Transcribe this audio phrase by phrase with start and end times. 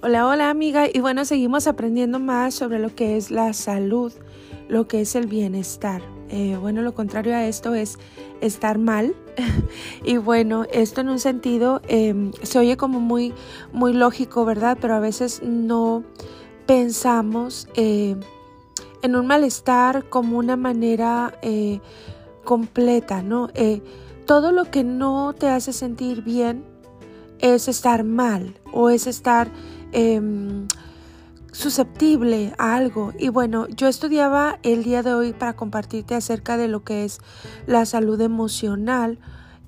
[0.00, 0.86] Hola, hola amiga.
[0.92, 4.12] Y bueno, seguimos aprendiendo más sobre lo que es la salud,
[4.68, 6.02] lo que es el bienestar.
[6.28, 7.98] Eh, bueno, lo contrario a esto es
[8.40, 9.16] estar mal.
[10.04, 13.34] y bueno, esto en un sentido em, se oye como muy,
[13.72, 14.78] muy lógico, ¿verdad?
[14.80, 16.04] Pero a veces no
[16.64, 18.14] pensamos eh,
[19.02, 21.80] en un malestar como una manera eh,
[22.44, 23.50] completa, ¿no?
[24.26, 26.62] todo lo que no te hace sentir bien
[27.40, 29.50] es estar mal o es estar
[29.92, 30.68] Em,
[31.52, 33.12] susceptible a algo.
[33.18, 37.20] Y bueno, yo estudiaba el día de hoy para compartirte acerca de lo que es
[37.66, 39.18] la salud emocional.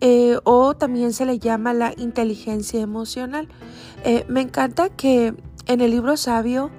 [0.01, 3.49] Eh, o también se le llama la inteligencia emocional.
[4.05, 5.35] Eh, me encanta que
[5.67, 6.71] en el libro sabio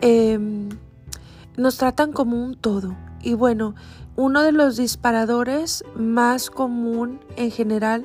[0.00, 0.68] em,
[1.56, 2.96] nos tratan como un todo.
[3.22, 3.74] Y bueno,
[4.16, 8.04] uno de los disparadores más común en general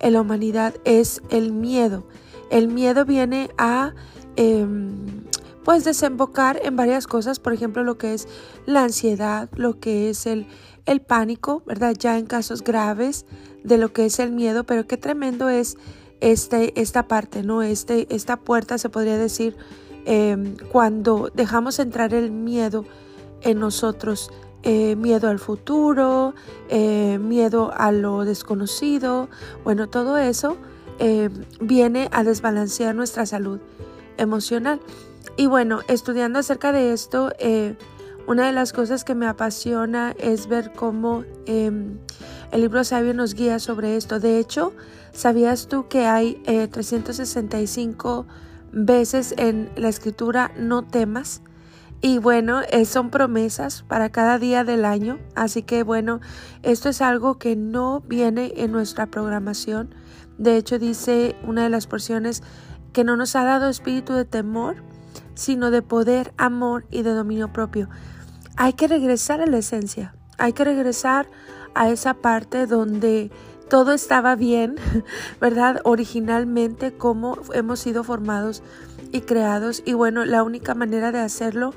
[0.00, 2.04] en la humanidad es el miedo.
[2.50, 3.92] El miedo viene a
[4.38, 5.24] Em,
[5.64, 8.28] pues desembocar en varias cosas, por ejemplo, lo que es
[8.66, 10.46] la ansiedad, lo que es el,
[10.86, 11.96] el pánico, ¿verdad?
[11.98, 13.26] Ya en casos graves
[13.64, 15.76] de lo que es el miedo, pero qué tremendo es
[16.20, 17.62] este, esta parte, ¿no?
[17.62, 19.56] Este, esta puerta, se podría decir,
[20.04, 22.84] em, cuando dejamos entrar el miedo
[23.42, 24.30] en nosotros,
[24.62, 26.32] eh, miedo al futuro,
[26.68, 29.28] eh, miedo a lo desconocido,
[29.64, 30.56] bueno, todo eso
[31.00, 33.58] em, viene a desbalancear nuestra salud
[34.18, 34.80] emocional.
[35.36, 37.76] Y bueno, estudiando acerca de esto, eh,
[38.26, 41.98] una de las cosas que me apasiona es ver cómo em,
[42.52, 44.20] el libro sabio nos guía sobre esto.
[44.20, 44.74] De hecho,
[45.12, 48.32] ¿sabías tú que hay 365 eh,
[48.72, 51.42] veces en la escritura no temas?
[52.00, 55.18] Y bueno, eh, son promesas para cada día del año.
[55.34, 56.20] Así que bueno,
[56.62, 59.94] esto es algo que no viene en nuestra programación.
[60.36, 62.42] De hecho, dice una de las porciones,
[62.98, 64.82] que no nos ha dado espíritu de temor,
[65.36, 67.88] sino de poder, amor y de dominio propio.
[68.56, 71.30] Hay que regresar a la esencia, hay que regresar
[71.76, 73.30] a esa parte donde
[73.70, 74.74] todo estaba bien,
[75.40, 75.80] ¿verdad?
[75.84, 78.64] Originalmente, como hemos sido formados
[79.12, 79.80] y creados.
[79.86, 81.74] Y bueno, la única manera de hacerlo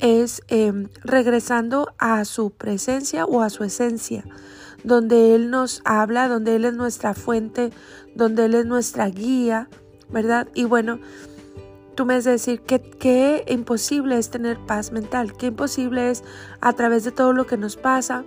[0.00, 4.24] es em, regresando a su presencia o a su esencia,
[4.82, 7.70] donde Él nos habla, donde Él es nuestra fuente,
[8.16, 9.68] donde Él es nuestra guía,
[10.10, 10.48] ¿verdad?
[10.54, 10.98] Y bueno,
[11.94, 16.24] tú me has de decir que imposible es tener paz mental, qué imposible es
[16.60, 18.24] a través de todo lo que nos pasa,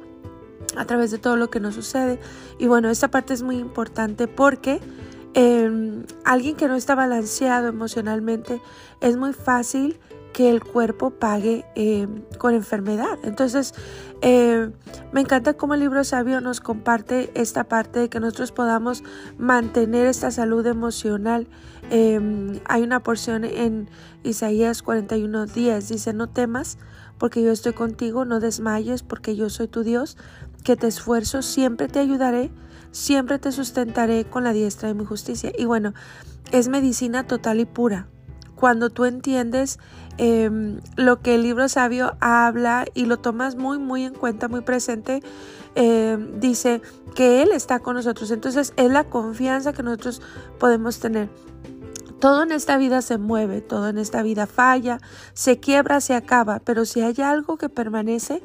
[0.75, 2.19] a través de todo lo que nos sucede.
[2.59, 4.79] Y bueno, esta parte es muy importante porque
[5.33, 8.61] em, alguien que no está balanceado emocionalmente
[9.01, 9.99] es muy fácil
[10.37, 13.17] que el cuerpo pague em, con enfermedad.
[13.23, 13.73] Entonces,
[14.21, 14.71] em,
[15.11, 19.03] me encanta cómo el libro sabio nos comparte esta parte de que nosotros podamos
[19.39, 21.47] mantener esta salud emocional.
[21.89, 23.89] Em, hay una porción en
[24.23, 26.77] Isaías 41:10, dice, no temas
[27.17, 30.17] porque yo estoy contigo, no desmayes porque yo soy tu Dios,
[30.63, 32.51] que te esfuerzo, siempre te ayudaré,
[32.91, 35.51] siempre te sustentaré con la diestra de mi justicia.
[35.57, 35.95] Y bueno,
[36.51, 38.07] es medicina total y pura
[38.57, 39.79] cuando tú entiendes
[40.17, 44.61] em, lo que el libro sabio habla y lo tomas muy, muy en cuenta, muy
[44.61, 45.21] presente,
[45.75, 46.81] em, dice
[47.15, 48.31] que Él está con nosotros.
[48.31, 50.21] Entonces es la confianza que nosotros
[50.59, 51.29] podemos tener.
[52.19, 54.99] Todo en esta vida se mueve, todo en esta vida falla,
[55.33, 58.41] se quiebra, se acaba, pero si hay algo que permanece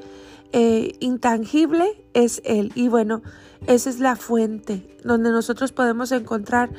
[0.53, 2.71] eh, intangible es Él.
[2.75, 3.23] Y bueno,
[3.67, 6.71] esa es la fuente donde nosotros podemos encontrar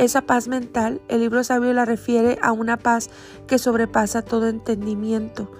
[0.00, 3.10] esa paz mental, el libro sabio la refiere a una paz
[3.46, 5.50] que sobrepasa todo entendimiento,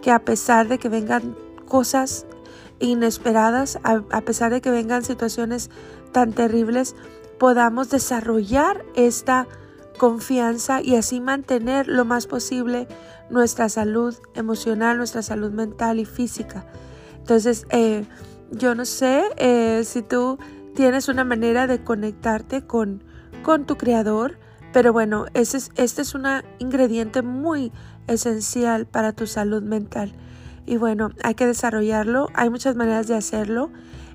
[0.00, 1.36] que a pesar de que vengan
[1.68, 2.26] cosas
[2.78, 5.70] inesperadas, a, pesar de que vengan situaciones
[6.12, 6.96] tan terribles,
[7.38, 9.46] podamos desarrollar esta
[9.98, 12.88] confianza y así mantener lo más posible
[13.28, 16.64] nuestra salud emocional, nuestra salud mental y física.
[17.18, 18.06] Entonces, eh,
[18.50, 20.38] yo no sé eh, si tú
[20.74, 23.04] tienes una manera de conectarte con,
[23.42, 24.38] con tu creador,
[24.72, 26.26] pero bueno, ese es, este es un
[26.58, 27.72] ingrediente muy
[28.06, 30.12] esencial para tu salud mental.
[30.66, 33.70] Y bueno, hay que desarrollarlo, hay muchas maneras de hacerlo.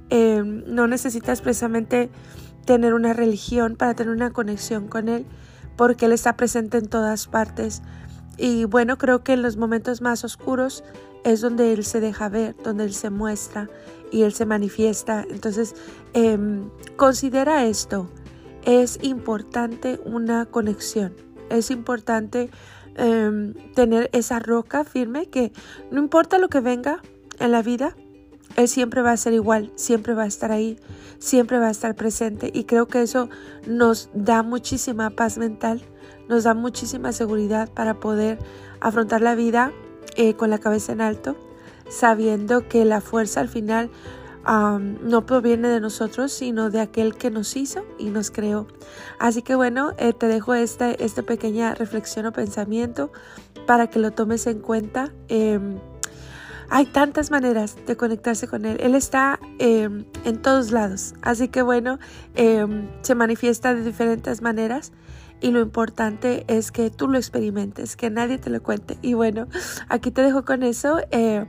[0.10, 2.10] Em, no necesitas precisamente
[2.66, 5.26] tener una religión para tener una conexión con Él,
[5.76, 7.82] porque Él está presente en todas partes.
[8.38, 10.84] Y bueno, creo que en los momentos más oscuros
[11.24, 13.70] es donde Él se deja ver, donde Él se muestra
[14.12, 15.26] y Él se manifiesta.
[15.30, 15.76] Entonces,
[16.14, 18.10] em, considera esto
[18.66, 21.14] es importante una conexión,
[21.50, 22.50] es importante
[22.96, 25.52] em, tener esa roca firme que
[25.92, 27.02] no importa lo que venga
[27.40, 27.96] en la vida,
[28.56, 30.80] Él siempre va a ser igual, siempre va a estar ahí,
[31.20, 32.52] siempre va a estar presente.
[32.54, 33.30] Y creo que eso
[33.68, 35.82] nos da muchísima paz mental,
[36.30, 38.40] nos da muchísima seguridad para poder
[38.80, 39.74] afrontar la vida
[40.16, 41.36] eh, con la cabeza en alto,
[41.90, 43.92] sabiendo que la fuerza al final
[44.46, 48.68] no proviene de nosotros, sino de aquel que nos hizo y nos creó.
[49.20, 53.12] Así que bueno, eh, te dejo esta, esta pequeña reflexión o pensamiento
[53.66, 55.12] para que lo tomes en cuenta.
[55.28, 55.80] Em,
[56.70, 58.78] hay tantas maneras de conectarse con Él.
[58.80, 61.14] Él está em, en todos lados.
[61.22, 62.00] Así que bueno,
[62.36, 64.92] em, se manifiesta de diferentes maneras.
[65.42, 68.98] Y lo importante es que tú lo experimentes, que nadie te lo cuente.
[69.02, 69.48] Y bueno,
[69.90, 71.00] aquí te dejo con eso.
[71.12, 71.46] Eh,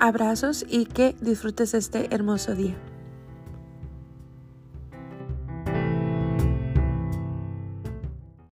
[0.00, 2.74] abrazos y que disfrutes este hermoso día.